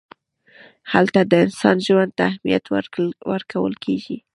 هلته 0.91 1.19
د 1.31 1.33
انسان 1.45 1.77
ژوند 1.87 2.11
ته 2.17 2.21
اهمیت 2.29 2.63
ورکول 3.29 3.73
کېږي. 3.85 4.17